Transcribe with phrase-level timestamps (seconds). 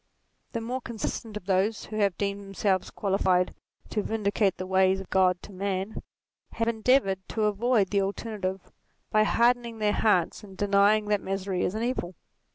[0.53, 3.53] The more consistent of those who have deemed themselves qualified
[3.91, 6.01] to" vin dicate the ways of God to man"
[6.53, 8.71] have endeavoured to avoid the alternative
[9.11, 12.15] by hardening their hearts, and denying that misery is an evil.